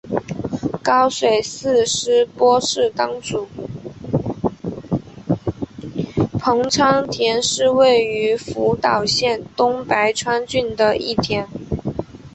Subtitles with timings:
[0.83, 1.07] 棚
[6.67, 11.47] 仓町是位于福岛县东白川郡的一町。